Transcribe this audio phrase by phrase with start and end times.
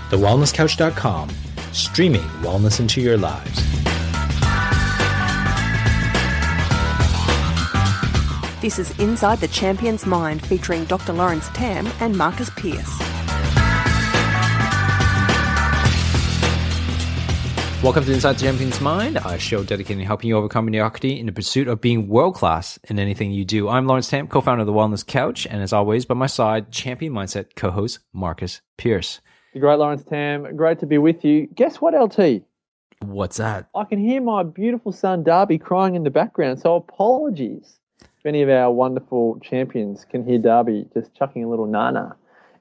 [0.10, 1.30] TheWellnessCouch.com,
[1.72, 3.62] streaming wellness into your lives.
[8.60, 11.14] This is Inside the Champion's Mind featuring Dr.
[11.14, 13.00] Lawrence Tam and Marcus Pierce.
[17.84, 21.28] Welcome to Inside the Champion's Mind, a show dedicated to helping you overcome mediocrity in
[21.28, 23.70] the pursuit of being world class in anything you do.
[23.70, 26.72] I'm Lawrence Tam, co founder of The Wellness Couch, and as always, by my side,
[26.72, 29.22] Champion Mindset co host Marcus Pierce.
[29.54, 31.48] The great Lawrence Tam, great to be with you.
[31.56, 32.44] Guess what, LT?
[33.02, 33.68] What's that?
[33.76, 38.42] I can hear my beautiful son Darby crying in the background, so apologies if any
[38.42, 42.16] of our wonderful champions can hear Darby just chucking a little nana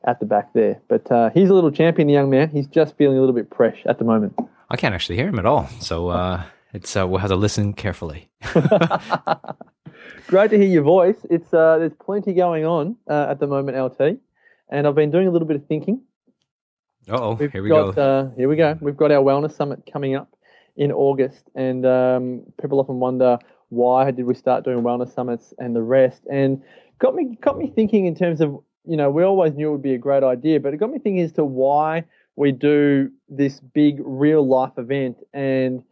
[0.05, 0.81] at the back there.
[0.89, 2.49] But uh, he's a little champion, the young man.
[2.49, 4.39] He's just feeling a little bit fresh at the moment.
[4.71, 7.75] I can't actually hear him at all, so uh, it's uh, we'll have to listen
[7.75, 8.31] carefully.
[10.29, 11.17] Great to hear your voice.
[11.29, 14.19] It's uh, there's plenty going on uh, at the moment, LT,
[14.71, 16.03] and I've been doing a little bit of thinking.
[17.11, 18.03] Oh, here we got, go.
[18.03, 18.77] Uh, here we go.
[18.81, 20.35] We've got our wellness summit coming up
[20.77, 23.39] in August, and um, people often wonder
[23.71, 26.63] why did we start doing wellness summits and the rest, and
[26.99, 29.83] got me got me thinking in terms of you know we always knew it would
[29.83, 32.05] be a great idea, but it got me thinking as to why
[32.37, 35.83] we do this big real life event, and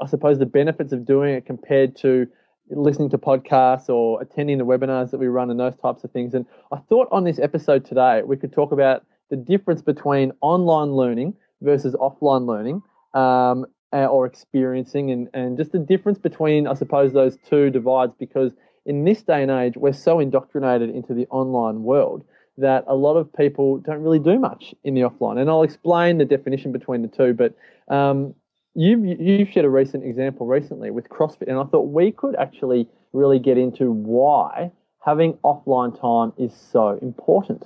[0.00, 2.26] I suppose the benefits of doing it compared to
[2.70, 6.34] listening to podcasts or attending the webinars that we run and those types of things.
[6.34, 10.92] And I thought on this episode today we could talk about the difference between online
[10.92, 12.82] learning versus offline learning
[13.14, 18.52] um, or experiencing and, and just the difference between, I suppose, those two divides because
[18.86, 22.24] in this day and age, we're so indoctrinated into the online world
[22.56, 25.38] that a lot of people don't really do much in the offline.
[25.38, 27.54] And I'll explain the definition between the two, but
[27.94, 28.34] um,
[28.74, 32.88] you've, you've shared a recent example recently with CrossFit, and I thought we could actually
[33.12, 34.72] really get into why
[35.04, 37.64] having offline time is so important.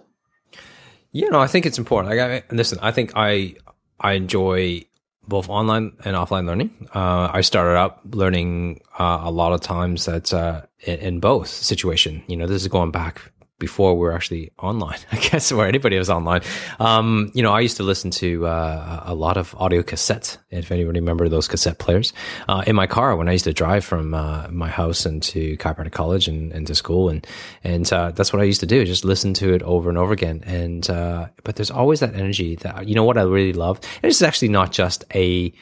[1.12, 2.17] Yeah, no, I think it's important.
[2.17, 3.55] Like, I, listen, I think I
[4.00, 4.84] I enjoy
[5.28, 6.89] both online and offline learning.
[6.95, 11.49] Uh, I started out learning uh, a lot of times that uh, in, in both
[11.49, 12.22] situation.
[12.27, 13.31] You know, this is going back
[13.62, 16.43] before we were actually online, I guess, where anybody was online.
[16.81, 20.73] Um, you know, I used to listen to uh, a lot of audio cassettes, if
[20.73, 22.12] anybody remember those cassette players,
[22.49, 25.93] uh, in my car when I used to drive from uh, my house into chiropractic
[25.93, 27.09] college and, and to school.
[27.09, 27.25] And,
[27.62, 30.12] and uh, that's what I used to do, just listen to it over and over
[30.12, 30.43] again.
[30.45, 33.78] And, uh, but there's always that energy that, you know what I really love?
[34.03, 35.53] And it's actually not just a,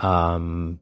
[0.00, 0.80] um,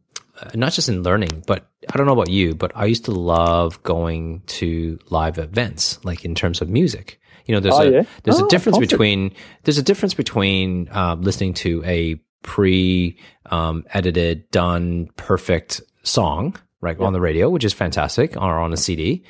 [0.55, 3.83] not just in learning, but I don't know about you, but I used to love
[3.83, 7.21] going to live events, like in terms of music.
[7.47, 8.03] You know, there's Oh, a yeah?
[8.23, 9.33] there's Oh, a difference between
[9.65, 16.99] there's a difference between uh, listening to a pre um, edited, done, perfect song, right,
[16.99, 19.25] on the radio, which is fantastic, or on a CD.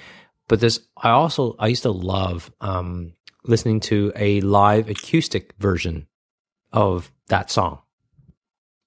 [0.48, 3.14] But there's I also I used to love um,
[3.44, 6.06] listening to a live acoustic version
[6.72, 7.80] of that song.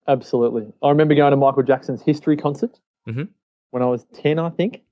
[0.08, 0.72] Absolutely.
[0.82, 3.30] I remember going to Michael Jackson's history concert Mhm.
[3.72, 4.84] when I was 10, I think.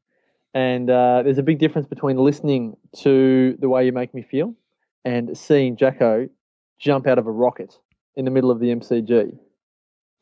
[0.53, 4.53] And uh, there's a big difference between listening to The Way You Make Me Feel
[5.03, 6.30] and seeing Jacko
[6.80, 7.78] jump out of a rocket
[8.16, 9.38] in the middle of the MCG.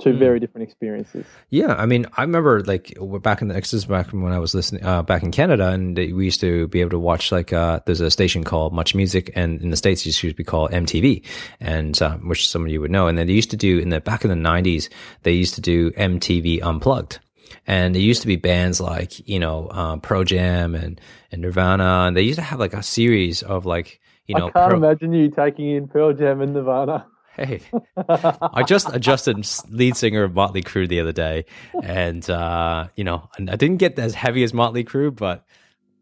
[0.02, 0.20] Two Hmm.
[0.20, 1.24] very different experiences.
[1.50, 4.56] Yeah, I mean, I remember like back in the this is back when I was
[4.56, 7.80] listening uh, back in Canada, and we used to be able to watch like uh,
[7.86, 10.72] there's a station called Much Music, and in the states it used to be called
[10.72, 11.24] MTV,
[11.60, 13.08] and um, which some of you would know.
[13.08, 14.90] And then they used to do in the back in the '90s,
[15.22, 17.20] they used to do MTV Unplugged,
[17.68, 21.00] and there used to be bands like you know uh, Pearl Jam and
[21.32, 24.52] and Nirvana, and they used to have like a series of like you know I
[24.52, 27.06] can't Pro- imagine you taking in Pearl Jam and Nirvana.
[27.36, 27.62] Hey,
[27.98, 31.46] I just adjusted lead singer of Motley Crue the other day,
[31.82, 35.46] and uh, you know, I didn't get as heavy as Motley Crue, but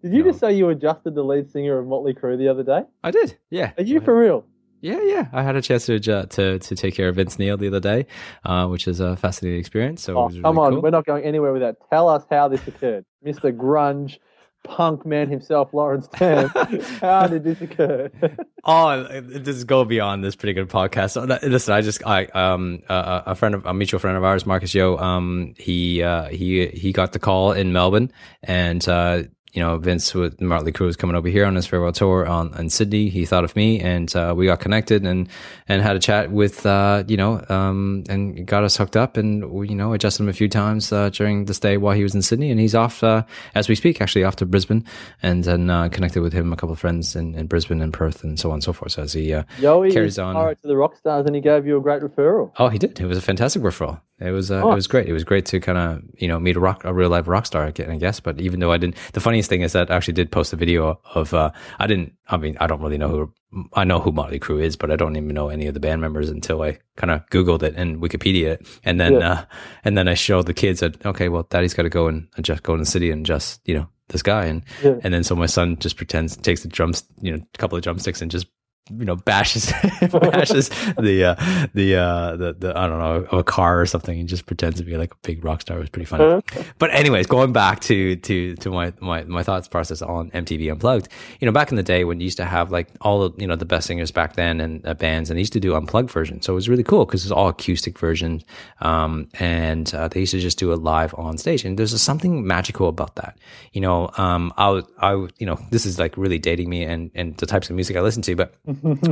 [0.03, 2.83] Did you just say you adjusted the lead singer of Motley Crue the other day?
[3.03, 3.37] I did.
[3.49, 4.45] Yeah, Are you for real?
[4.81, 5.27] yeah, yeah.
[5.31, 6.25] I had a chance to to
[6.59, 8.07] to take care of Vince Neil the other day,
[8.43, 10.01] uh, which is a fascinating experience.
[10.03, 10.81] So it Oh, was really come on, cool.
[10.81, 11.77] we're not going anywhere with that.
[11.89, 13.55] Tell us how this occurred, Mr.
[13.55, 14.17] Grunge
[14.63, 16.49] punk man himself, Lawrence Tam.
[17.01, 18.09] How did this occur?
[18.63, 21.11] oh, this is go beyond this pretty good podcast.
[21.11, 24.45] So, listen, I just I um uh, a friend of a mutual friend of ours,
[24.45, 28.11] Marcus Yo, um he uh he he got the call in Melbourne
[28.43, 29.23] and uh
[29.53, 32.53] you know, Vince with Motley Crue was coming over here on his farewell tour on
[32.57, 33.09] in Sydney.
[33.09, 35.27] He thought of me, and uh, we got connected and
[35.68, 39.51] and had a chat with uh, you know, um, and got us hooked up, and
[39.51, 42.15] we, you know, adjusted him a few times uh, during the stay while he was
[42.15, 43.24] in Sydney, and he's off uh,
[43.56, 44.86] as we speak, actually off to Brisbane,
[45.21, 48.24] and then uh, connected with him a couple of friends in, in Brisbane and Perth
[48.24, 48.94] and so on and so forth.
[48.94, 51.77] So as he uh, Yoey carries on to the rock stars, and he gave you
[51.77, 52.51] a great referral.
[52.57, 53.00] Oh, he did.
[53.00, 54.01] It was a fantastic referral.
[54.21, 55.07] It was uh, it was great.
[55.07, 57.47] It was great to kind of you know meet a rock a real life rock
[57.47, 58.19] star again, I guess.
[58.19, 60.56] But even though I didn't, the funniest thing is that I actually did post a
[60.56, 62.13] video of uh, I didn't.
[62.27, 63.33] I mean, I don't really know who
[63.73, 66.01] I know who Motley Crue is, but I don't even know any of the band
[66.01, 69.31] members until I kind of Googled it and Wikipedia it, and then yeah.
[69.31, 69.45] uh,
[69.83, 72.63] and then I showed the kids that okay, well, Daddy's got to go and adjust,
[72.63, 74.95] go in the city and just you know this guy, and yeah.
[75.03, 77.83] and then so my son just pretends takes the drums, you know, a couple of
[77.83, 78.45] drumsticks and just
[78.89, 83.43] you know bashes bashes the uh the uh the, the i don't know of a
[83.43, 85.89] car or something and just pretends to be like a big rock star it was
[85.89, 86.23] pretty funny.
[86.23, 86.63] Uh-huh.
[86.79, 91.07] but anyways going back to to to my my my thoughts process on mtv unplugged
[91.39, 93.47] you know back in the day when you used to have like all the you
[93.47, 96.09] know the best singers back then and uh, bands and they used to do unplugged
[96.11, 96.45] versions.
[96.45, 98.43] So it was really cool because it's all acoustic versions
[98.79, 101.65] um and uh, they used to just do it live on stage.
[101.65, 103.37] And there's something magical about that.
[103.73, 107.37] You know um i i you know this is like really dating me and and
[107.37, 108.53] the types of music i listen to but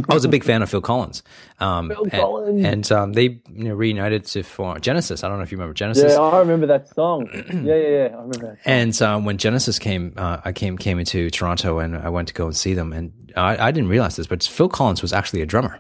[0.09, 1.23] I was a big fan of Phil Collins.
[1.59, 2.65] Um, Phil and, Collins.
[2.65, 5.23] And um, they you know, reunited to form Genesis.
[5.23, 6.13] I don't know if you remember Genesis.
[6.13, 7.29] Yeah, I remember that song.
[7.33, 8.07] yeah, yeah, yeah.
[8.13, 8.41] I remember that.
[8.41, 8.57] Song.
[8.65, 12.33] And um, when Genesis came, uh, I came came into Toronto and I went to
[12.33, 12.93] go and see them.
[12.93, 15.79] And I, I didn't realize this, but Phil Collins was actually a drummer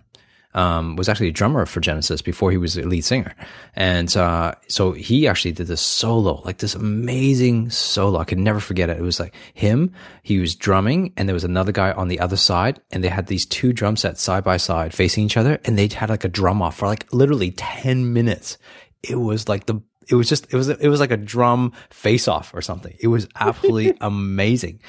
[0.53, 3.35] um, was actually a drummer for Genesis before he was the lead singer.
[3.75, 8.19] And uh, so he actually did this solo, like this amazing solo.
[8.19, 8.97] I can never forget it.
[8.97, 9.93] It was like him,
[10.23, 13.27] he was drumming, and there was another guy on the other side, and they had
[13.27, 16.29] these two drum sets side by side facing each other, and they had like a
[16.29, 18.57] drum off for like literally 10 minutes.
[19.03, 22.27] It was like the it was just it was it was like a drum face
[22.27, 22.95] off or something.
[22.99, 24.81] It was absolutely amazing.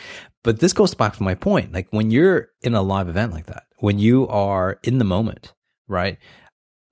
[0.42, 1.72] But this goes back to my point.
[1.72, 5.52] Like when you're in a live event like that, when you are in the moment,
[5.88, 6.18] right?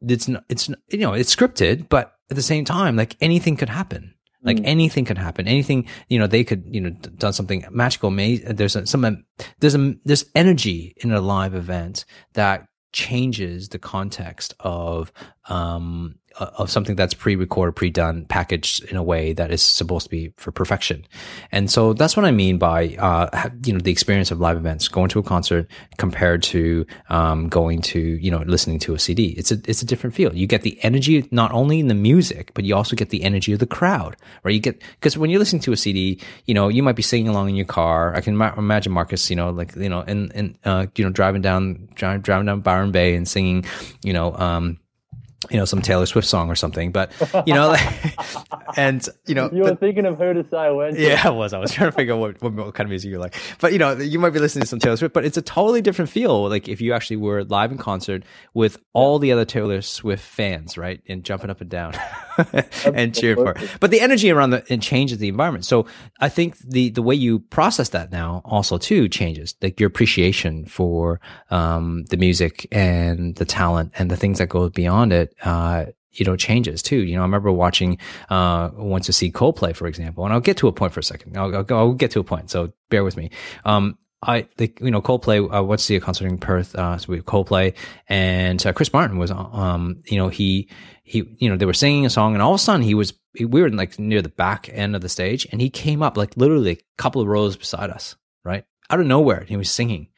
[0.07, 3.69] It's not, it's you know it's scripted, but at the same time, like anything could
[3.69, 4.15] happen.
[4.43, 4.67] Like mm.
[4.67, 5.49] anything could happen.
[5.49, 8.11] Anything you know, they could you know done something magical.
[8.11, 9.25] There's a, some
[9.59, 12.05] there's a there's energy in a live event
[12.35, 15.13] that changes the context of
[15.49, 20.33] um of something that's pre-recorded, pre-done, packaged in a way that is supposed to be
[20.37, 21.05] for perfection.
[21.53, 24.89] And so that's what I mean by, uh, you know, the experience of live events,
[24.89, 29.35] going to a concert compared to, um, going to, you know, listening to a CD.
[29.37, 30.35] It's a, it's a different feel.
[30.35, 33.53] You get the energy, not only in the music, but you also get the energy
[33.53, 34.55] of the crowd, right?
[34.55, 37.29] You get, cause when you're listening to a CD, you know, you might be singing
[37.29, 38.15] along in your car.
[38.15, 41.11] I can ma- imagine Marcus, you know, like, you know, and, and, uh, you know,
[41.11, 43.65] driving down, driving down Byron Bay and singing,
[44.03, 44.79] you know, um,
[45.51, 46.91] you know, some Taylor Swift song or something.
[46.91, 47.13] But
[47.47, 47.77] you know,
[48.77, 50.97] and you know, you were but, thinking of her to say when.
[50.97, 51.53] Yeah, I was.
[51.53, 53.35] I was trying to figure out what, what, what, kind of music you like.
[53.61, 55.81] But you know, you might be listening to some Taylor Swift, but it's a totally
[55.81, 56.49] different feel.
[56.49, 58.25] Like if you actually were live in concert
[58.55, 61.95] with all the other Taylor Swift fans, right, and jumping up and down
[62.95, 63.55] and cheering for.
[63.81, 65.65] But the energy around the it changes the environment.
[65.65, 65.87] So
[66.21, 69.55] I think the the way you process that now also too changes.
[69.63, 71.21] Like your appreciation for
[71.51, 76.25] um, the music and the talent and the things that go beyond it uh, you
[76.25, 77.05] know, changes too.
[77.05, 77.99] You know, I remember watching,
[78.29, 81.05] uh, went to see Coldplay, for example, and I'll get to a point for a
[81.05, 81.37] second.
[81.37, 82.51] I'll, I'll, I'll get to a point.
[82.51, 83.31] So bear with me.
[83.65, 87.21] Um, I think, you know, Coldplay, to see a concert in Perth, uh, so we
[87.21, 87.75] Coldplay
[88.09, 90.69] and uh, Chris Martin was, um, you know, he,
[91.05, 93.13] he, you know, they were singing a song and all of a sudden he was,
[93.39, 96.37] we were like near the back end of the stage and he came up like
[96.37, 98.65] literally a couple of rows beside us, right?
[98.91, 99.39] Out of nowhere.
[99.39, 100.09] And he was singing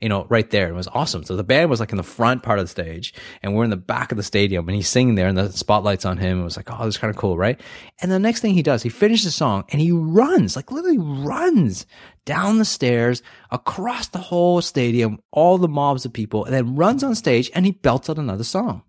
[0.00, 0.68] you know, right there.
[0.68, 1.24] It was awesome.
[1.24, 3.70] So the band was like in the front part of the stage and we're in
[3.70, 6.40] the back of the stadium and he's singing there and the spotlight's on him.
[6.40, 7.60] It was like, oh, this is kind of cool, right?
[8.00, 10.98] And the next thing he does, he finishes the song and he runs, like literally
[10.98, 11.86] runs
[12.24, 17.02] down the stairs, across the whole stadium, all the mobs of people, and then runs
[17.02, 18.82] on stage and he belts out another song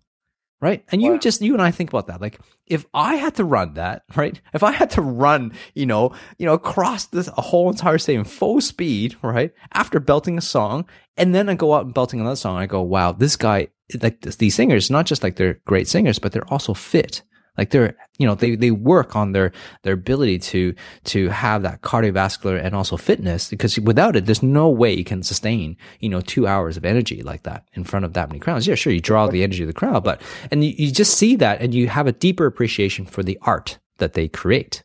[0.62, 0.84] right?
[0.90, 2.22] And you just you and I think about that.
[2.22, 4.40] Like if I had to run that, right?
[4.54, 8.24] If I had to run, you know, you know, across this a whole entire stadium
[8.24, 9.52] full speed, right?
[9.74, 10.86] After belting a song,
[11.18, 13.68] and then I go out and belting another song, I go, wow, this guy,
[14.00, 17.22] like these singers, not just like they're great singers, but they're also fit.
[17.58, 21.82] Like they're, you know, they, they work on their, their ability to, to have that
[21.82, 26.20] cardiovascular and also fitness because without it, there's no way you can sustain, you know,
[26.22, 28.66] two hours of energy like that in front of that many crowds.
[28.66, 28.92] Yeah, sure.
[28.92, 31.74] You draw the energy of the crowd, but, and you, you just see that and
[31.74, 34.82] you have a deeper appreciation for the art that they create.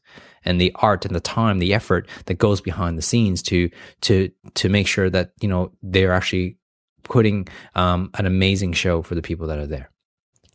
[0.47, 3.69] and the art and the time, the effort that goes behind the scenes to
[4.01, 6.57] to to make sure that you know they're actually
[7.03, 9.89] putting um, an amazing show for the people that are there.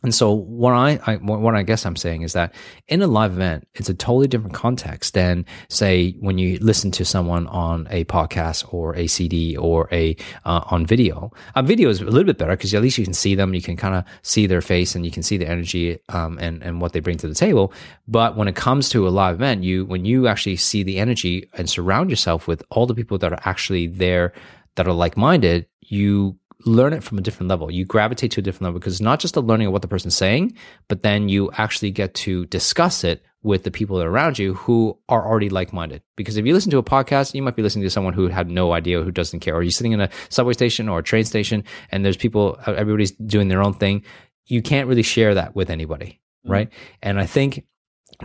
[0.03, 2.53] And so what I, I, what I guess I'm saying is that
[2.89, 7.05] in a live event, it's a totally different context than say when you listen to
[7.05, 11.31] someone on a podcast or a CD or a uh, on video.
[11.55, 13.61] A video is a little bit better because at least you can see them, you
[13.61, 16.81] can kind of see their face, and you can see the energy um, and and
[16.81, 17.71] what they bring to the table.
[18.05, 21.49] But when it comes to a live event, you when you actually see the energy
[21.53, 24.33] and surround yourself with all the people that are actually there
[24.75, 27.71] that are like minded, you learn it from a different level.
[27.71, 29.87] You gravitate to a different level because it's not just the learning of what the
[29.87, 30.55] person's saying,
[30.87, 34.53] but then you actually get to discuss it with the people that are around you
[34.53, 36.01] who are already like-minded.
[36.15, 38.49] Because if you listen to a podcast, you might be listening to someone who had
[38.49, 41.25] no idea, who doesn't care, or you're sitting in a subway station or a train
[41.25, 44.03] station and there's people, everybody's doing their own thing.
[44.45, 46.21] You can't really share that with anybody.
[46.45, 46.51] Mm-hmm.
[46.51, 46.69] Right.
[47.01, 47.65] And I think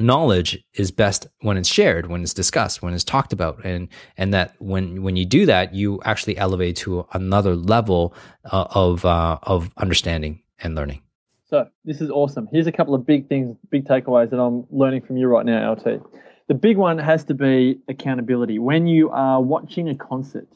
[0.01, 3.65] knowledge is best when it's shared when it's discussed when it's talked about.
[3.65, 8.15] And and that when when you do that you actually elevate to another level
[8.45, 11.03] uh, of uh, of understanding and learning.
[11.47, 12.47] So this is awesome.
[12.53, 15.73] Here's a couple of big things big takeaways that i'm learning from you right now
[15.73, 16.03] lt
[16.49, 18.59] the big one has to be accountability.
[18.59, 20.49] When you are watching a concert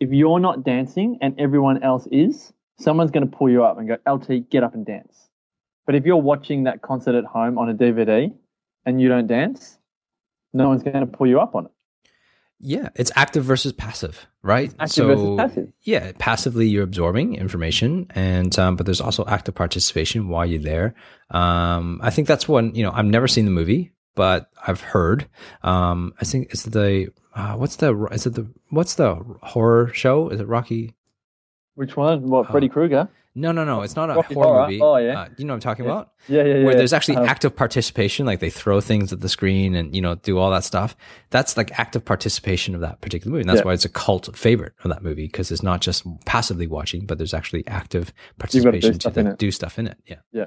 [0.00, 3.88] if you're not dancing and everyone else is someone's going to pull you up and
[3.88, 5.28] go lt get up and dance.
[5.86, 8.34] But if you're watching that concert at home on a dvd
[8.86, 9.76] and you don't dance,
[10.54, 11.72] no one's going to pull you up on it.
[12.58, 14.72] Yeah, it's active versus passive, right?
[14.78, 15.72] Active so, versus passive.
[15.82, 20.94] Yeah, passively you're absorbing information, and um, but there's also active participation while you're there.
[21.30, 22.74] Um, I think that's one.
[22.74, 25.28] You know, I've never seen the movie, but I've heard.
[25.62, 30.30] Um, I think it's the uh, what's the is it the what's the horror show?
[30.30, 30.94] Is it Rocky?
[31.74, 32.30] Which one?
[32.30, 33.08] What Freddy uh, Krueger?
[33.38, 33.82] No, no, no.
[33.82, 34.80] It's not a Rocky horror, horror, movie.
[34.80, 35.20] Oh, yeah.
[35.20, 35.90] Uh, you know what I'm talking yeah.
[35.90, 36.12] about?
[36.26, 36.64] Yeah, yeah, yeah.
[36.64, 40.00] Where there's actually uh, active participation, like they throw things at the screen and, you
[40.00, 40.96] know, do all that stuff.
[41.28, 43.42] That's like active participation of that particular movie.
[43.42, 43.66] And that's yeah.
[43.66, 47.18] why it's a cult favorite of that movie because it's not just passively watching, but
[47.18, 49.98] there's actually active participation to, to do stuff in it.
[50.06, 50.16] Yeah.
[50.32, 50.46] Yeah.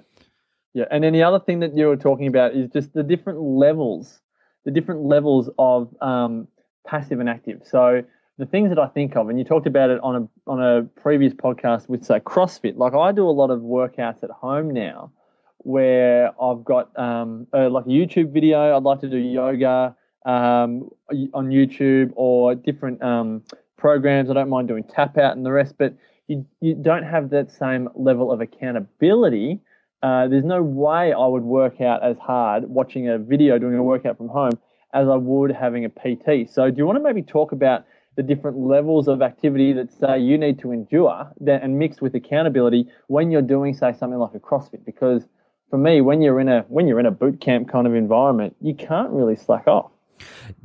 [0.73, 0.85] Yeah.
[0.89, 4.19] And then the other thing that you were talking about is just the different levels,
[4.65, 6.47] the different levels of um,
[6.87, 7.61] passive and active.
[7.65, 8.03] So,
[8.39, 10.83] the things that I think of, and you talked about it on a on a
[11.01, 12.77] previous podcast with say CrossFit.
[12.77, 15.11] Like I do a lot of workouts at home now,
[15.57, 18.77] where I've got um, like a YouTube video.
[18.77, 19.93] I'd like to do yoga
[20.25, 20.89] um,
[21.33, 23.43] on YouTube or different um,
[23.77, 24.29] programs.
[24.29, 25.93] I don't mind doing tap out and the rest, but
[26.27, 29.59] you you don't have that same level of accountability.
[30.01, 33.83] Uh, there's no way I would work out as hard watching a video doing a
[33.83, 34.53] workout from home
[34.93, 36.49] as I would having a PT.
[36.49, 37.83] So, do you want to maybe talk about
[38.19, 42.13] the different levels of activity that say you need to endure that, and mix with
[42.15, 45.23] accountability when you're doing say something like a CrossFit because
[45.69, 48.53] for me when you're in a when you're in a boot camp kind of environment
[48.59, 49.89] you can't really slack off.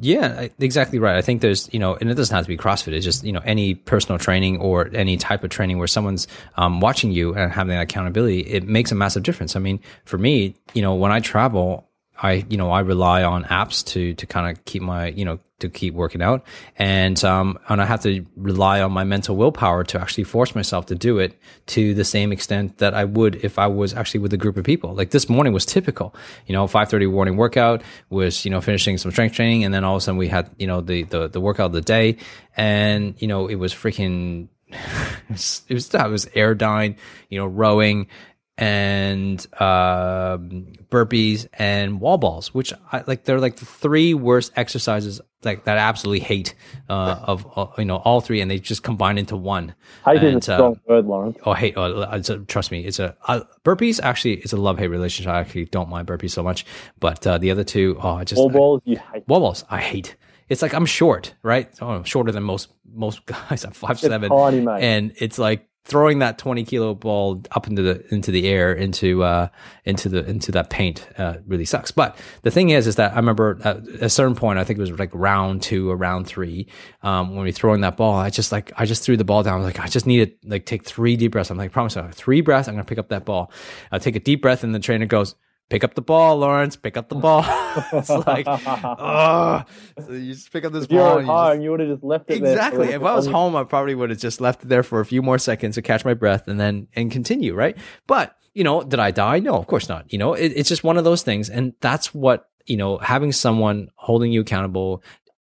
[0.01, 1.15] Yeah, exactly right.
[1.15, 2.93] I think there's, you know, and it doesn't have to be CrossFit.
[2.93, 6.81] It's just, you know, any personal training or any type of training where someone's um,
[6.81, 9.55] watching you and having that accountability, it makes a massive difference.
[9.55, 11.89] I mean, for me, you know, when I travel,
[12.21, 15.39] I, you know, I rely on apps to to kind of keep my, you know,
[15.61, 16.45] to keep working out,
[16.77, 20.87] and um, and I have to rely on my mental willpower to actually force myself
[20.87, 24.33] to do it to the same extent that I would if I was actually with
[24.33, 24.95] a group of people.
[24.95, 26.15] Like this morning was typical,
[26.47, 29.85] you know, five thirty morning workout was, you know, finishing some strength training, and then
[29.85, 32.17] all of a sudden we had, you know, the the the workout of the day,
[32.57, 36.97] and you know, it was freaking it was, it was, it
[37.31, 38.09] you know, rowing,
[38.57, 43.25] and uh, burpees and wall balls, which I like.
[43.25, 45.79] They're like the three worst exercises like that.
[45.79, 46.55] Absolutely hate
[46.89, 49.75] uh, of uh, you know all three, and they just combine into one.
[50.05, 51.39] Hate and, is a strong uh, word, Lawrence.
[51.45, 51.75] Oh, hate!
[51.77, 53.17] Oh, a, trust me, it's a
[53.65, 54.01] burpees.
[54.03, 55.33] Actually, it's a love hate relationship.
[55.33, 56.65] I actually don't mind burpees so much,
[57.01, 58.83] but uh, the other two, oh, I just wall balls.
[58.85, 59.65] You hate wall balls.
[59.71, 60.17] I hate.
[60.49, 61.71] It's like I'm short, right?
[61.81, 63.65] Oh, I'm shorter than most most guys.
[63.65, 68.15] I'm five seven, tiny, and it's like throwing that 20 kilo ball up into the
[68.15, 69.49] into the air into uh
[69.85, 71.91] into the into that paint uh, really sucks.
[71.91, 74.81] But the thing is is that i remember at a certain point i think it
[74.81, 76.69] was like round two or round three
[77.03, 79.55] um when we throwing that ball i just like i just threw the ball down.
[79.55, 81.51] I was like i just need to like take three deep breaths.
[81.51, 82.69] I'm like promise you three breaths.
[82.69, 83.53] I'm gonna pick up that ball.
[83.93, 85.35] I take a deep breath and the trainer goes
[85.71, 86.77] pick up the ball, Lawrence.
[86.77, 87.45] Pick up the ball.
[87.93, 89.65] it's like, oh,
[90.05, 91.19] so you just pick up this if ball.
[91.19, 92.89] At home, you, would have just left it exactly.
[92.89, 95.23] If I was home, I probably would have just left it there for a few
[95.23, 97.55] more seconds to catch my breath and then and continue.
[97.55, 99.41] Right, but you know, did I die?
[99.41, 100.13] No, of course not.
[100.13, 102.99] You know, it, it's just one of those things, and that's what you know.
[102.99, 105.03] Having someone holding you accountable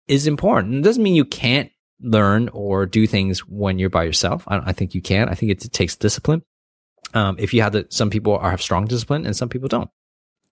[0.07, 0.75] is important.
[0.75, 4.45] It doesn't mean you can't learn or do things when you're by yourself.
[4.49, 5.29] I, I think you can.
[5.29, 6.43] I think it, it takes discipline.
[7.15, 9.91] Um, if you have the, some people are have strong discipline and some people don't.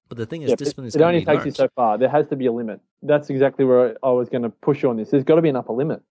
[0.08, 1.98] But the thing is, Yeah, discipline it, is it only takes you so far.
[1.98, 2.80] There has to be a limit.
[3.02, 5.10] That's exactly where I was going to push you on this.
[5.10, 6.02] There's got to be an upper limit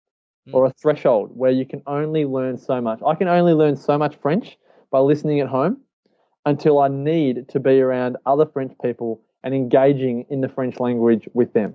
[0.47, 0.55] Hmm.
[0.55, 3.01] or a threshold where you can only learn so much.
[3.07, 4.59] I can only learn so much French
[4.91, 5.79] by listening at home
[6.45, 11.27] until I need to be around other French people and engaging in the French language
[11.33, 11.75] with them.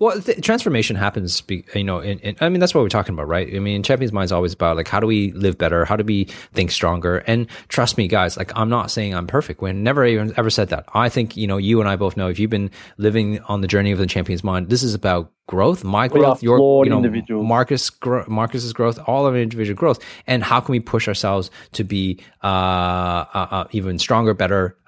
[0.00, 1.98] Well, th- transformation happens, be, you know.
[1.98, 3.54] In, in, I mean, that's what we're talking about, right?
[3.54, 6.04] I mean, Champions Mind is always about like how do we live better, how do
[6.04, 8.38] we think stronger, and trust me, guys.
[8.38, 9.60] Like, I'm not saying I'm perfect.
[9.60, 10.86] We never even ever said that.
[10.94, 13.68] I think you know, you and I both know if you've been living on the
[13.68, 17.46] journey of the Champions Mind, this is about growth, my growth, your you know, individuals.
[17.46, 17.90] Marcus,
[18.26, 22.18] Marcus's growth, all of our individual growth, and how can we push ourselves to be
[22.42, 24.78] uh, uh, uh, even stronger, better.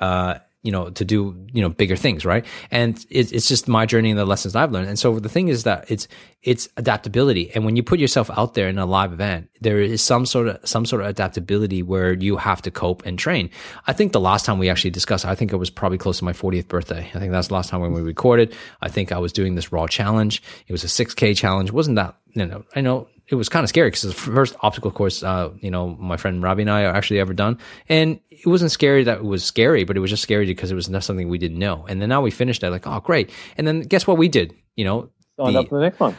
[0.65, 2.47] You know, to do, you know, bigger things, right?
[2.71, 4.89] And it's, it's just my journey and the lessons I've learned.
[4.89, 6.07] And so the thing is that it's,
[6.43, 7.51] it's adaptability.
[7.53, 10.47] And when you put yourself out there in a live event, there is some sort
[10.47, 13.51] of, some sort of adaptability where you have to cope and train.
[13.89, 16.25] I think the last time we actually discussed, I think it was probably close to
[16.25, 17.11] my 40th birthday.
[17.13, 18.55] I think that's the last time when we recorded.
[18.81, 20.45] I think I was doing this raw challenge.
[20.69, 21.73] It was a 6K challenge.
[21.73, 24.55] Wasn't that, you know, I know it was kind of scary because it's the first
[24.61, 27.59] obstacle course, uh, you know, my friend Robbie and I are actually ever done.
[27.89, 30.75] And it wasn't scary that it was scary, but it was just scary because it
[30.75, 31.85] was not something we didn't know.
[31.89, 33.31] And then now we finished it, like, oh, great.
[33.57, 34.55] And then guess what we did?
[34.77, 36.15] You know, Signed the- up for the next one.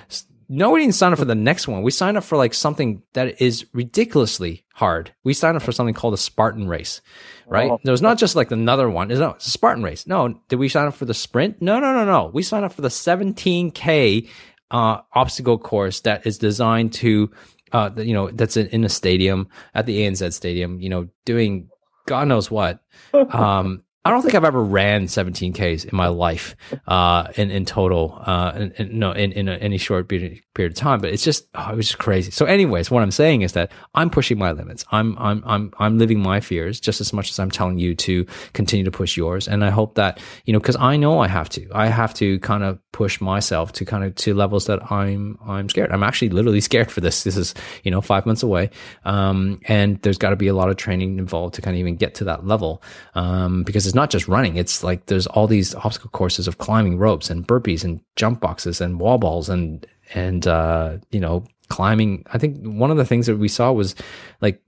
[0.50, 1.84] no, we didn't sign up for the next one.
[1.84, 5.14] We signed up for like something that is ridiculously hard.
[5.24, 7.02] We signed up for something called a Spartan race,
[7.48, 7.70] right?
[7.72, 7.80] Oh.
[7.84, 9.10] There was not just like another one.
[9.12, 10.06] It's, no, it's a Spartan race.
[10.08, 11.62] No, did we sign up for the sprint?
[11.62, 12.32] No, no, no, no.
[12.34, 14.28] We signed up for the 17K
[14.74, 17.32] uh, obstacle course that is designed to,
[17.72, 21.70] uh, you know, that's in, in a stadium at the ANZ Stadium, you know, doing
[22.08, 22.84] God knows what.
[23.14, 26.58] Um, I don't think I've ever ran 17Ks in my life,
[26.88, 30.74] uh, in, in total, uh, in, in, no, in, in a, any short period, period
[30.74, 32.30] of time, but it's just, oh, it was just crazy.
[32.30, 34.84] So anyways, what I'm saying is that I'm pushing my limits.
[34.92, 38.26] I'm, I'm, I'm, I'm living my fears just as much as I'm telling you to
[38.52, 39.48] continue to push yours.
[39.48, 42.40] And I hope that, you know, cause I know I have to, I have to
[42.40, 45.94] kind of push myself to kind of to levels that I'm, I'm scared.
[45.94, 47.24] I'm actually literally scared for this.
[47.24, 48.70] This is, you know, five months away.
[49.06, 51.96] Um, and there's got to be a lot of training involved to kind of even
[51.96, 52.84] get to that level.
[53.16, 54.56] Um, because it's not just running.
[54.56, 58.82] It's like there's all these obstacle courses of climbing ropes and burpees and jump boxes
[58.82, 62.26] and wall balls and, and, uh, you know, climbing.
[62.34, 63.94] I think one of the things that we saw was
[64.42, 64.60] like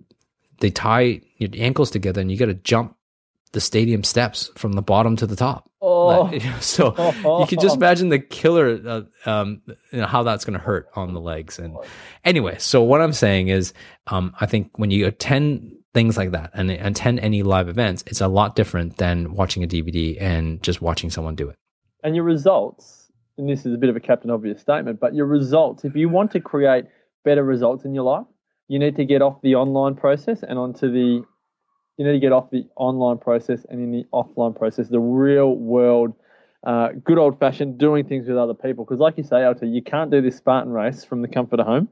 [0.59, 2.95] they tie your ankles together and you got to jump
[3.53, 5.71] the stadium steps from the bottom to the top.
[5.81, 6.93] Oh, so
[7.39, 10.87] you can just imagine the killer, uh, um, you know, how that's going to hurt
[10.95, 11.57] on the legs.
[11.57, 11.75] And
[12.23, 13.73] anyway, so what I'm saying is,
[14.05, 18.21] um, I think when you attend things like that and attend any live events, it's
[18.21, 21.55] a lot different than watching a DVD and just watching someone do it.
[22.03, 25.25] and your results, and this is a bit of a captain obvious statement, but your
[25.25, 26.85] results, if you want to create
[27.23, 28.27] better results in your life,
[28.67, 31.25] you need to get off the online process and onto the
[31.97, 35.55] you need to get off the online process and in the offline process, the real
[35.55, 36.13] world,
[36.67, 38.83] uh, good old fashioned doing things with other people.
[38.83, 41.65] Because, like you say, LT, you can't do this Spartan race from the comfort of
[41.65, 41.87] home,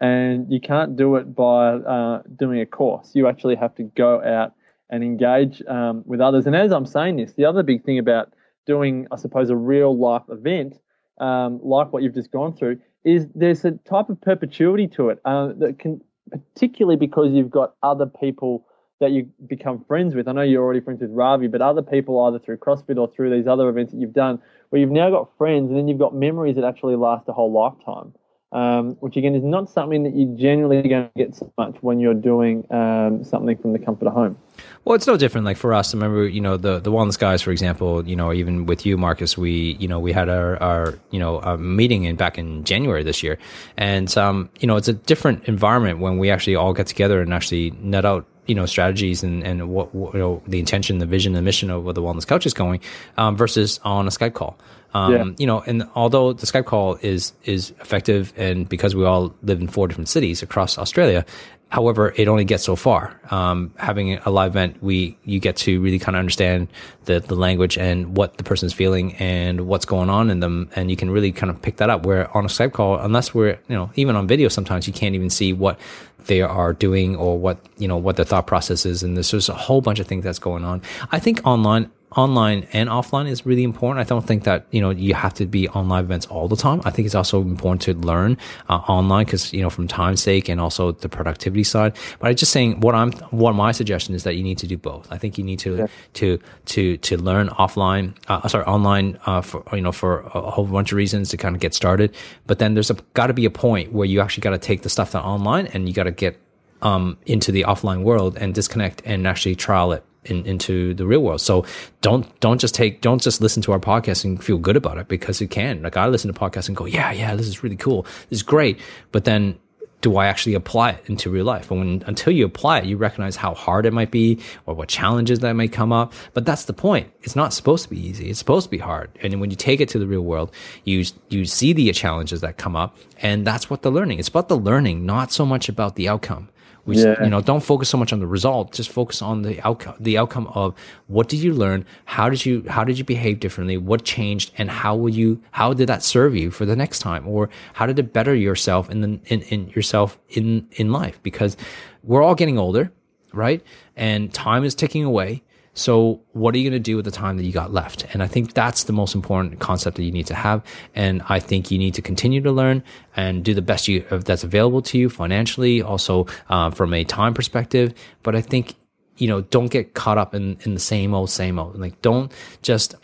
[0.00, 3.10] and you can't do it by uh, doing a course.
[3.14, 4.54] You actually have to go out
[4.90, 6.46] and engage um, with others.
[6.46, 8.32] And as I'm saying this, the other big thing about
[8.66, 10.78] doing, I suppose, a real life event
[11.18, 15.20] um, like what you've just gone through is there's a type of perpetuity to it
[15.24, 18.66] uh, that can, particularly because you've got other people
[19.00, 20.26] that you become friends with.
[20.26, 23.30] I know you're already friends with Ravi, but other people either through CrossFit or through
[23.30, 26.14] these other events that you've done, where you've now got friends and then you've got
[26.14, 28.12] memories that actually last a whole lifetime.
[28.50, 32.00] Um, which again is not something that you generally going to get so much when
[32.00, 34.38] you're doing um, something from the comfort of home.
[34.86, 35.44] Well, it's no different.
[35.44, 38.64] Like for us, remember, you know, the the wellness guys, for example, you know, even
[38.64, 42.16] with you, Marcus, we, you know, we had our, our you know, a meeting in
[42.16, 43.38] back in January this year,
[43.76, 47.34] and um, you know, it's a different environment when we actually all get together and
[47.34, 51.06] actually net out you know strategies and and what, what you know the intention, the
[51.06, 52.80] vision, the mission of where the wellness couch is going,
[53.16, 54.58] um, versus on a Skype call.
[54.94, 55.24] Um, Yeah.
[55.38, 59.60] You know, and although the Skype call is is effective, and because we all live
[59.60, 61.24] in four different cities across Australia,
[61.70, 63.20] however, it only gets so far.
[63.30, 66.68] Um, having a live event, we you get to really kind of understand
[67.04, 70.90] the the language and what the person's feeling and what's going on in them, and
[70.90, 72.06] you can really kind of pick that up.
[72.06, 75.14] Where on a Skype call, unless we're you know even on video, sometimes you can't
[75.14, 75.78] even see what
[76.26, 79.50] they are doing or what you know what their thought process is, and there's just
[79.50, 80.80] a whole bunch of things that's going on.
[81.12, 84.04] I think online online and offline is really important.
[84.04, 86.56] I don't think that you know you have to be on live events all the
[86.56, 86.80] time.
[86.84, 90.48] I think it's also important to learn uh, online because you know from time's sake
[90.48, 91.96] and also the productivity side.
[92.18, 94.76] But I'm just saying what I'm what my suggestion is that you need to do
[94.76, 95.10] both.
[95.10, 99.62] I think you need to to to to learn offline, uh, sorry, online uh, for
[99.72, 102.14] you know for a whole bunch of reasons to kind of get started.
[102.46, 104.82] But then there's a got to be a point where you actually got to take
[104.82, 106.40] the stuff that online and you got to get
[106.80, 111.20] um, into the offline world and disconnect and actually trial it in, into the real
[111.20, 111.40] world.
[111.40, 111.64] So
[112.00, 115.08] don't don't just take don't just listen to our podcast and feel good about it
[115.08, 115.82] because it can.
[115.82, 118.42] Like I listen to podcasts and go, yeah, yeah, this is really cool, this is
[118.42, 118.80] great.
[119.12, 119.58] But then
[120.00, 121.70] do I actually apply it into real life?
[121.70, 124.88] And when until you apply it, you recognize how hard it might be or what
[124.88, 126.12] challenges that may come up.
[126.34, 127.10] But that's the point.
[127.22, 128.30] It's not supposed to be easy.
[128.30, 129.10] It's supposed to be hard.
[129.22, 130.52] And when you take it to the real world,
[130.84, 134.18] you you see the challenges that come up, and that's what the learning.
[134.18, 136.48] It's about the learning, not so much about the outcome.
[136.88, 137.22] We, yeah.
[137.22, 138.72] you know, don't focus so much on the result.
[138.72, 139.94] Just focus on the outcome.
[140.00, 140.74] The outcome of
[141.06, 141.84] what did you learn?
[142.06, 143.76] How did you how did you behave differently?
[143.76, 144.52] What changed?
[144.56, 145.42] And how will you?
[145.50, 147.28] How did that serve you for the next time?
[147.28, 151.22] Or how did it better yourself in the in, in yourself in in life?
[151.22, 151.58] Because
[152.02, 152.90] we're all getting older,
[153.34, 153.62] right?
[153.94, 155.42] And time is ticking away.
[155.78, 158.04] So what are you going to do with the time that you got left?
[158.12, 160.62] And I think that's the most important concept that you need to have.
[160.94, 162.82] And I think you need to continue to learn
[163.16, 167.32] and do the best you that's available to you financially, also uh, from a time
[167.32, 167.94] perspective.
[168.24, 168.74] But I think
[169.18, 171.78] you know don't get caught up in in the same old same old.
[171.78, 172.96] Like don't just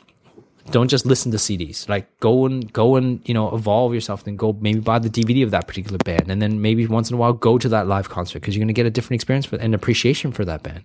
[0.70, 1.88] don't just listen to CDs.
[1.88, 4.24] Like go and go and you know evolve yourself.
[4.24, 7.14] Then go maybe buy the DVD of that particular band, and then maybe once in
[7.14, 9.46] a while go to that live concert because you're going to get a different experience
[9.46, 10.84] for, and appreciation for that band.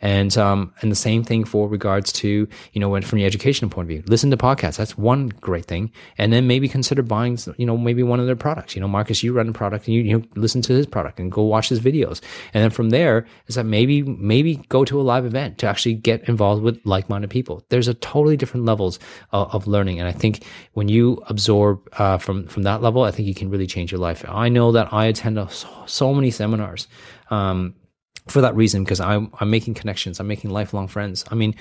[0.00, 3.70] And um and the same thing for regards to you know when from the educational
[3.70, 4.76] point of view, listen to podcasts.
[4.76, 8.36] That's one great thing, and then maybe consider buying you know maybe one of their
[8.36, 8.74] products.
[8.74, 11.32] You know, Marcus, you run a product, and you you listen to his product and
[11.32, 12.20] go watch his videos,
[12.52, 15.94] and then from there is that maybe maybe go to a live event to actually
[15.94, 17.64] get involved with like minded people.
[17.70, 18.98] There's a totally different levels
[19.32, 20.00] of, of learning.
[20.00, 23.50] And I think when you absorb uh, from from that level, I think you can
[23.50, 24.24] really change your life.
[24.28, 26.88] I know that I attend so, so many seminars
[27.30, 27.74] um,
[28.28, 30.20] for that reason because I'm I'm making connections.
[30.20, 31.24] I'm making lifelong friends.
[31.30, 31.54] I mean,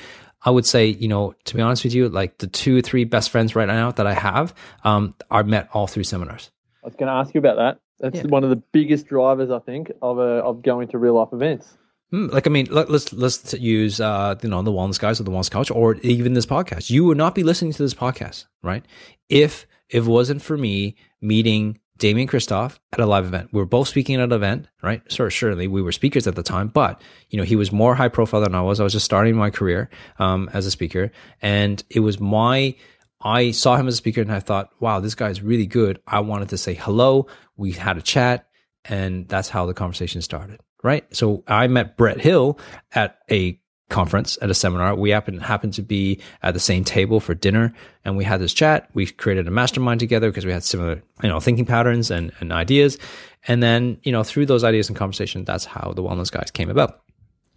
[0.46, 3.06] I would say, you know, to be honest with you, like the two or three
[3.06, 6.52] best friends right now that I have um, are met all through seminars.
[6.84, 7.80] I was going to ask you about that.
[8.00, 8.28] That's yeah.
[8.30, 11.78] one of the biggest drivers, I think, of a, of going to real life events.
[12.14, 15.24] Hmm, like I mean, let, us let's use uh, you know the Wellness Guys or
[15.24, 16.92] the Wellness Couch or even this podcast.
[16.92, 18.86] You would not be listening to this podcast, right?
[19.30, 23.50] If if it wasn't for me meeting Damian Kristof at a live event.
[23.52, 25.02] We were both speaking at an event, right?
[25.12, 28.42] Certainly we were speakers at the time, but you know, he was more high profile
[28.42, 28.80] than I was.
[28.80, 32.76] I was just starting my career um, as a speaker, and it was my.
[33.22, 36.00] I saw him as a speaker, and I thought, "Wow, this guy is really good."
[36.06, 37.26] I wanted to say hello.
[37.58, 38.50] We had a chat,
[38.86, 41.06] and that's how the conversation started right?
[41.16, 42.60] So I met Brett Hill
[42.94, 44.96] at a conference at a seminar.
[44.96, 47.74] We happen happened to be at the same table for dinner,
[48.06, 48.90] and we had this chat.
[48.94, 52.52] We created a mastermind together because we had similar, you know, thinking patterns and, and
[52.52, 52.98] ideas.
[53.48, 56.70] And then, you know, through those ideas and conversation, that's how the Wellness Guys came
[56.70, 57.02] about.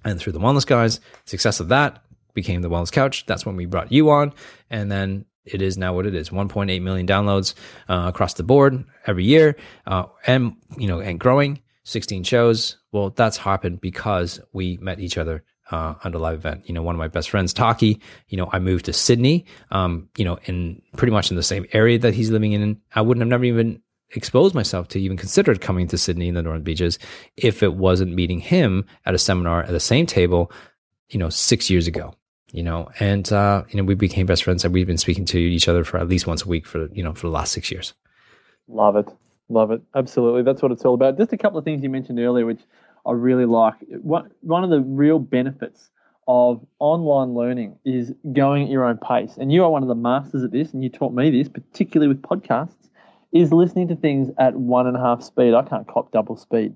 [0.04, 2.02] And through the Wellness Guys, success of that
[2.34, 3.24] became the Wellness Couch.
[3.26, 4.32] That's when we brought you on,
[4.70, 7.54] and then it is now what it is 1.8 million downloads
[7.88, 12.76] uh, across the board every year uh, and you know and growing 16 shows.
[12.90, 16.68] Well, that's happened because we met each other uh, on a live event.
[16.68, 20.08] You know, one of my best friends, Taki, you know, I moved to Sydney, um,
[20.16, 22.80] you know, in pretty much in the same area that he's living in.
[22.94, 26.42] I wouldn't have never even exposed myself to even considered coming to Sydney in the
[26.42, 26.98] Northern Beaches
[27.36, 30.50] if it wasn't meeting him at a seminar at the same table,
[31.08, 32.14] you know, six years ago.
[32.52, 35.38] You know, and uh, you know, we became best friends and we've been speaking to
[35.38, 37.70] each other for at least once a week for you know for the last six
[37.70, 37.92] years.
[38.68, 39.08] Love it.
[39.48, 39.80] Love it.
[39.94, 40.42] Absolutely.
[40.42, 41.16] That's what it's all about.
[41.16, 42.62] Just a couple of things you mentioned earlier, which
[43.06, 43.74] I really like.
[44.02, 45.90] One, one of the real benefits
[46.28, 49.36] of online learning is going at your own pace.
[49.36, 52.08] And you are one of the masters at this, and you taught me this, particularly
[52.08, 52.88] with podcasts,
[53.30, 55.54] is listening to things at one and a half speed.
[55.54, 56.74] I can't cop double speed.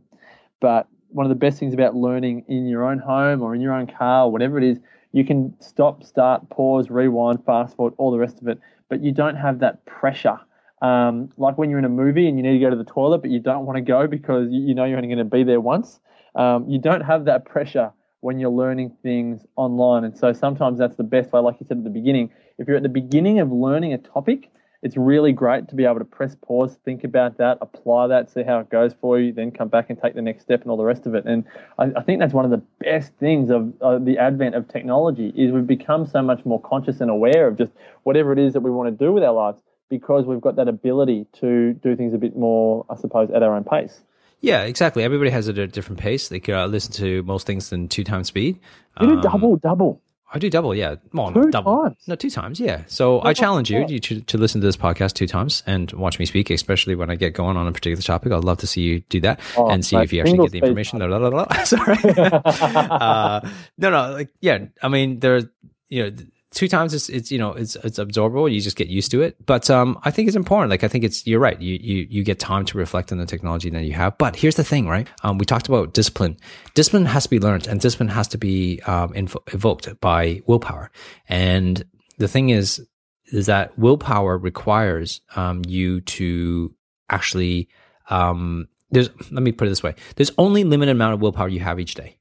[0.60, 3.72] But one of the best things about learning in your own home or in your
[3.72, 4.78] own car or whatever it is,
[5.12, 8.60] you can stop, start, pause, rewind, fast forward, all the rest of it.
[8.88, 10.38] But you don't have that pressure
[10.80, 13.18] um, like when you're in a movie and you need to go to the toilet,
[13.18, 15.60] but you don't want to go because you, know you're only going to be there
[15.60, 16.00] once.
[16.34, 20.04] Um, you don't have that pressure when you're learning things online.
[20.04, 22.30] And so sometimes that's the best way, like you said at the beginning.
[22.58, 24.50] If you're at the beginning of learning a topic,
[24.82, 28.42] it's really great to be able to press pause, think about that, apply that, see
[28.42, 30.78] how it goes for you, then come back and take the next step and all
[30.78, 31.26] the rest of it.
[31.26, 31.44] And
[31.78, 35.34] I, I think that's one of the best things of uh, the advent of technology
[35.36, 37.72] is we've become so much more conscious and aware of just
[38.04, 39.60] whatever it is that we want to do with our lives
[39.90, 43.54] because we've got that ability to do things a bit more, I suppose, at our
[43.54, 44.00] own pace.
[44.40, 45.02] Yeah, exactly.
[45.02, 46.28] Everybody has it at a different pace.
[46.28, 48.58] They can uh, listen to most things in two times speed.
[49.00, 50.00] You do um, double, double.
[50.32, 50.94] I do double, yeah.
[51.12, 51.82] Well, two double.
[51.82, 51.96] times.
[52.06, 52.82] No, two times, yeah.
[52.86, 56.20] So I challenge you, you to, to, listen to this podcast two times and watch
[56.20, 58.32] me speak, especially when I get going on a particular topic.
[58.32, 60.58] I'd love to see you do that oh, and see if you actually get the
[60.58, 61.00] information.
[61.00, 61.98] Blah, blah, blah, Sorry.
[62.16, 63.40] uh,
[63.76, 64.66] no, no, like, yeah.
[64.80, 65.42] I mean, there,
[65.88, 66.16] you know,
[66.50, 68.52] two times it's, it's you know it's it's absorbable.
[68.52, 69.36] You just get used to it.
[69.46, 70.70] But um i think it's important.
[70.70, 71.60] Like i think it's you're right.
[71.60, 74.18] You you you get time to reflect on the technology that you have.
[74.18, 75.08] But here's the thing right?
[75.22, 76.36] Um we talked about discipline.
[76.74, 80.90] Discipline has to be learned and discipline has to be um inv- evoked by willpower.
[81.28, 81.84] And
[82.18, 82.84] the thing is
[83.26, 86.74] is that willpower requires um you to
[87.08, 87.68] actually
[88.08, 89.94] um there's let me put it this way.
[90.16, 92.16] There's only limited amount of willpower you have each day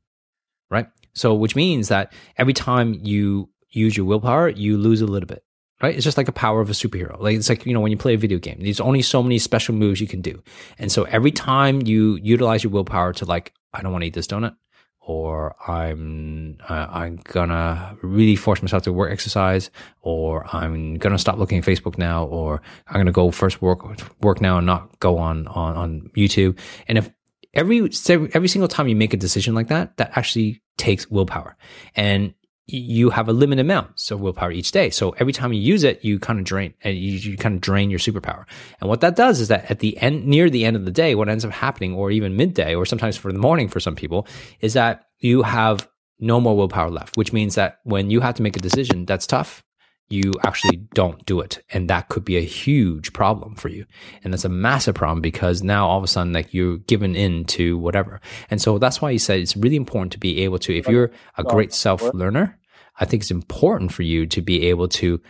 [0.70, 0.88] right?
[1.14, 5.44] So which means that every time you use your willpower, you lose a little bit.
[5.82, 5.96] Right?
[5.96, 7.18] It's just like a power of a superhero.
[7.22, 9.40] Like it's like, you know, when you play a video game, there's only so many
[9.40, 10.44] special moves you can do.
[10.78, 14.14] And so every time you utilize your willpower to like, I don't want to eat
[14.14, 14.58] this donut,
[15.00, 21.38] or I'm uh, I'm gonna really force myself to work exercise, or I'm gonna stop
[21.38, 23.82] looking at Facebook now, or I'm gonna go first work
[24.22, 26.60] work now and not go on on on YouTube.
[26.88, 27.10] And if
[27.54, 27.90] every
[28.34, 31.56] every single time you make a decision like that, that actually takes willpower,
[31.96, 32.34] and
[32.72, 34.90] you have a limited amount of willpower each day.
[34.90, 37.62] So every time you use it, you kind of drain and you, you, kind of
[37.62, 38.46] drain your superpower.
[38.80, 41.16] And what that does is that at the end, near the end of the day,
[41.16, 44.28] what ends up happening, or even midday, or sometimes for the morning for some people,
[44.62, 45.88] is that you have
[46.20, 49.28] no more willpower left, which means that when you have to make a decision that's
[49.28, 49.64] tough,
[50.10, 51.64] you actually don't do it.
[51.72, 53.86] And that could be a huge problem for you.
[54.24, 57.46] And that's a massive problem because now all of a sudden, like you're given in
[57.46, 58.20] to whatever.
[58.50, 61.12] And so that's why he said it's really important to be able to, if you're
[61.38, 62.59] a great self learner,
[63.00, 65.22] I think it's important for you to be able to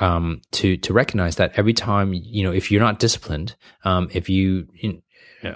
[0.00, 4.28] um, to to recognize that every time you know if you're not disciplined, um, if
[4.28, 5.02] you, you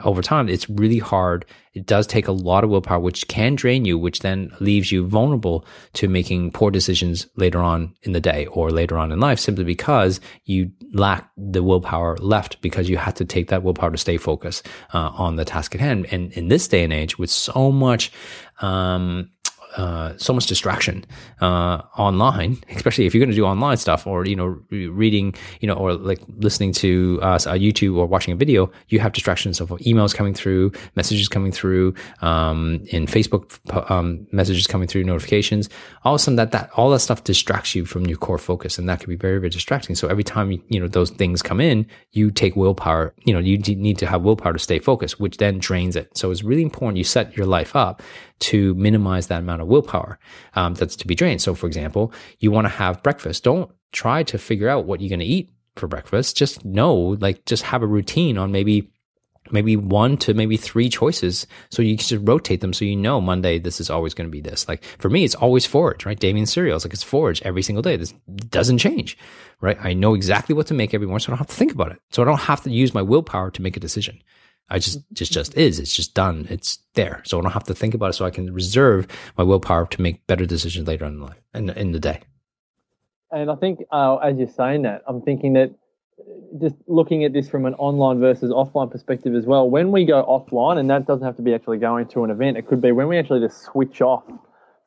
[0.05, 1.45] over time, it's really hard.
[1.75, 5.07] It does take a lot of willpower, which can drain you, which then leaves you
[5.07, 9.41] vulnerable to making poor decisions later on in the day or later on in life,
[9.41, 13.99] simply because you lack the willpower left because you had to take that willpower to
[13.99, 16.07] stay focused uh, on the task at hand.
[16.13, 18.13] And in this day and age, with so much
[18.61, 19.31] um,
[19.77, 21.05] uh, so much distraction
[21.41, 25.69] uh, online, especially if you're going to do online stuff or you know reading, you
[25.69, 28.71] know, or like listening to uh, YouTube or watching a video.
[28.89, 33.59] You have distractions of emails coming through, messages coming through, um, in Facebook
[33.91, 35.69] um, messages coming through, notifications.
[36.05, 38.79] All of a sudden, that that all that stuff distracts you from your core focus,
[38.79, 39.97] and that can be very very distracting.
[39.97, 43.15] So every time you, know those things come in, you take willpower.
[43.25, 46.17] You know, you need to have willpower to stay focused, which then drains it.
[46.17, 48.03] So it's really important you set your life up
[48.43, 50.19] to minimize that amount of willpower
[50.55, 51.43] um, that's to be drained.
[51.43, 53.45] So, for example, you want to have breakfast.
[53.45, 56.37] Don't try to figure out what you're going to eat for breakfast.
[56.37, 58.91] Just know, like, just have a routine on maybe
[59.51, 61.47] maybe one to maybe three choices.
[61.71, 62.73] So you just rotate them.
[62.73, 64.69] So you know Monday, this is always going to be this.
[64.69, 66.19] Like for me, it's always forage, right?
[66.19, 67.97] Damian cereals, like it's forage every single day.
[67.97, 68.15] This
[68.49, 69.19] doesn't change,
[69.61, 69.77] right?
[69.81, 71.21] I know exactly what to make every morning.
[71.21, 72.01] So I don't have to think about it.
[72.11, 74.23] So I don't have to use my willpower to make a decision.
[74.73, 75.79] I just just just is.
[75.79, 76.47] It's just done.
[76.49, 77.21] It's there.
[77.27, 78.13] So I don't have to think about it.
[78.15, 79.07] So I can reserve
[79.37, 82.21] my willpower to make better decisions later in life in, in the day.
[83.31, 85.75] And I think uh, as you're saying that, I'm thinking that
[86.59, 89.69] just looking at this from an online versus offline perspective as well.
[89.69, 92.57] When we go offline, and that doesn't have to be actually going to an event.
[92.57, 94.25] It could be when we actually just switch off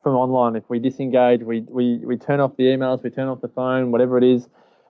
[0.02, 0.56] from online.
[0.56, 3.92] If we disengage, we we we turn off the emails, we turn off the phone,
[3.92, 4.48] whatever it is.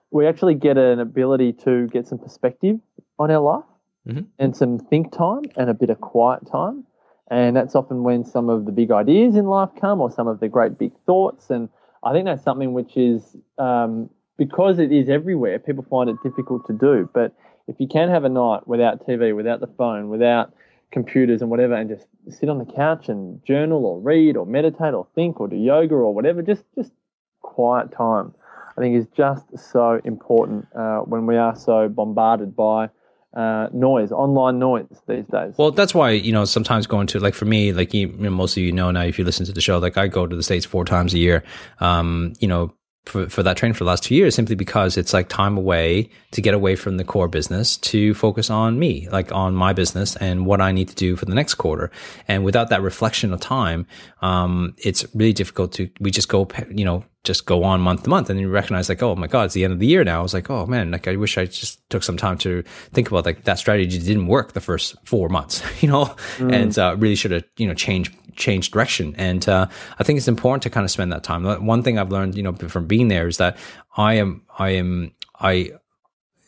[0.09, 2.79] We actually get an ability to get some perspective
[3.19, 3.65] on our life
[4.07, 4.21] mm-hmm.
[4.39, 6.83] and some think time and a bit of quiet time.
[7.29, 10.39] And that's often when some of the big ideas in life come or some of
[10.39, 11.49] the great big thoughts.
[11.49, 11.67] And
[12.03, 16.65] I think that's something which is, um, because it is everywhere, people find it difficult
[16.67, 17.09] to do.
[17.13, 17.33] But
[17.67, 20.53] if you can have a night without TV, without the phone, without
[20.91, 24.93] computers and whatever, and just sit on the couch and journal or read or meditate
[24.93, 26.93] or think or do yoga or whatever, just, just
[27.41, 28.33] quiet time,
[28.77, 32.89] I think is just so important uh, when we are so bombarded by
[33.37, 35.53] uh, noise, online noise these days.
[35.57, 38.63] Well, that's why you know sometimes going to like for me, like you, most of
[38.63, 40.65] you know now if you listen to the show, like I go to the states
[40.65, 41.43] four times a year.
[41.79, 42.73] Um, you know,
[43.07, 46.09] for, for that training for the last two years simply because it's like time away
[46.31, 50.15] to get away from the core business to focus on me, like on my business
[50.17, 51.91] and what I need to do for the next quarter.
[52.27, 53.87] And without that reflection of time,
[54.21, 58.09] um, it's really difficult to, we just go, you know, just go on month to
[58.09, 60.19] month and you recognize like, oh my God, it's the end of the year now.
[60.19, 62.63] I was like, oh man, like I wish I just took some time to
[62.93, 66.05] think about like that strategy didn't work the first four months, you know,
[66.37, 66.53] mm.
[66.53, 69.15] and uh, really should have, you know, changed change direction.
[69.17, 69.67] And uh,
[69.99, 71.43] I think it's important to kind of spend that time.
[71.65, 73.57] One thing I've learned, you know, from being there is that
[73.97, 75.71] I am, I am, I,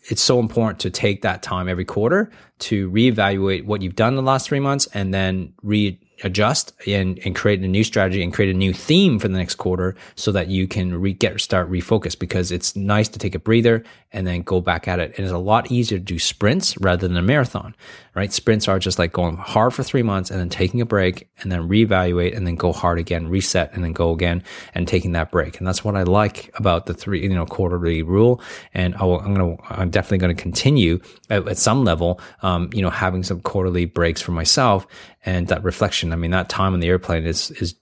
[0.09, 4.21] it's so important to take that time every quarter to reevaluate what you've done the
[4.21, 8.53] last three months and then re adjust and, and create a new strategy and create
[8.53, 12.17] a new theme for the next quarter so that you can re- get start refocus
[12.17, 15.13] because it's nice to take a breather and then go back at it.
[15.15, 17.75] And it's a lot easier to do sprints rather than a marathon,
[18.15, 18.33] right?
[18.33, 21.51] Sprints are just like going hard for three months and then taking a break and
[21.51, 25.31] then reevaluate and then go hard again, reset and then go again and taking that
[25.31, 25.59] break.
[25.59, 28.41] And that's what I like about the three, you know, quarterly rule.
[28.73, 32.19] And I will, I'm going to, I'm definitely going to continue at, at some level,
[32.41, 34.87] um, you know, having some quarterly breaks for myself
[35.25, 36.13] and that reflection.
[36.13, 37.75] I mean, that time on the airplane is, is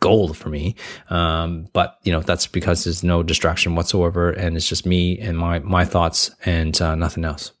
[0.00, 0.74] gold for me.
[1.08, 4.30] Um, but you know, that's because there's no distraction whatsoever.
[4.30, 7.52] And it's just me and my, my thoughts and uh, nothing else.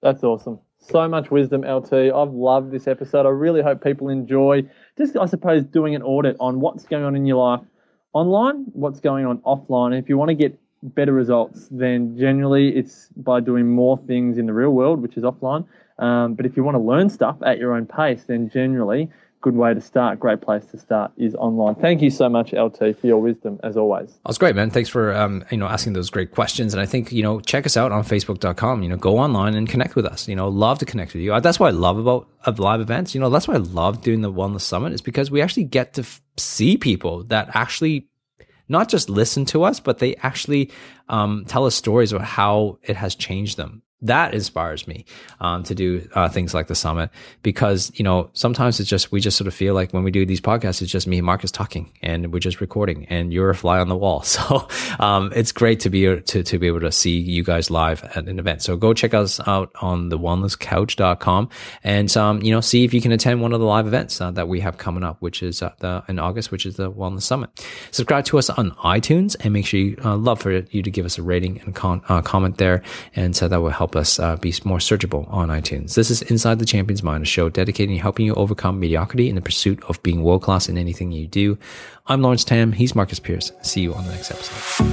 [0.00, 0.58] That's awesome.
[0.80, 1.92] So much wisdom, LT.
[1.92, 3.24] I've loved this episode.
[3.24, 7.14] I really hope people enjoy just, I suppose, doing an audit on what's going on
[7.14, 7.64] in your life
[8.12, 9.98] online, what's going on offline.
[9.98, 14.46] If you want to get better results, then generally it's by doing more things in
[14.46, 15.64] the real world, which is offline.
[16.02, 19.08] Um, but if you want to learn stuff at your own pace, then generally
[19.42, 21.74] good way to start, great place to start is online.
[21.74, 24.18] Thank you so much, LT, for your wisdom as always.
[24.24, 24.70] That's great, man.
[24.70, 26.72] Thanks for um, you know asking those great questions.
[26.72, 28.82] And I think you know check us out on Facebook.com.
[28.82, 30.28] You know, go online and connect with us.
[30.28, 31.38] You know, love to connect with you.
[31.40, 33.14] That's what I love about live events.
[33.14, 35.94] You know, that's why I love doing the Wellness Summit is because we actually get
[35.94, 38.08] to f- see people that actually
[38.68, 40.70] not just listen to us, but they actually
[41.08, 45.04] um, tell us stories about how it has changed them that inspires me
[45.40, 47.10] um, to do uh, things like the summit
[47.42, 50.26] because you know sometimes it's just we just sort of feel like when we do
[50.26, 53.54] these podcasts it's just me and Marcus talking and we're just recording and you're a
[53.54, 54.24] fly on the wall.
[54.32, 54.66] So
[54.98, 58.28] um, it's great to be to, to be able to see you guys live at
[58.28, 58.62] an event.
[58.62, 61.50] So go check us out on the wellnesscouch.com
[61.84, 64.30] and um, you know see if you can attend one of the live events uh,
[64.32, 67.22] that we have coming up which is uh, the, in August which is the wellness
[67.22, 67.50] summit.
[67.90, 71.04] Subscribe to us on iTunes and make sure you uh, love for you to give
[71.04, 72.82] us a rating and con- uh, comment there
[73.14, 75.94] and so that will help help us uh, be more searchable on iTunes.
[75.94, 79.34] This is Inside the Champion's Mind, a show dedicated to helping you overcome mediocrity in
[79.34, 81.58] the pursuit of being world class in anything you do.
[82.06, 82.72] I'm Lawrence Tam.
[82.72, 83.52] He's Marcus Pierce.
[83.60, 84.86] See you on the next episode.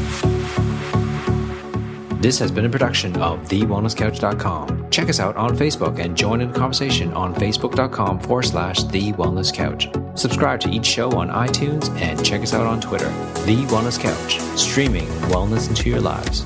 [2.22, 4.90] This has been a production of TheWellnessCouch.com.
[4.90, 9.14] Check us out on Facebook and join in the conversation on Facebook.com forward slash The
[9.14, 9.88] Wellness Couch.
[10.20, 13.08] Subscribe to each show on iTunes and check us out on Twitter.
[13.46, 16.46] The Wellness Couch, streaming wellness into your lives.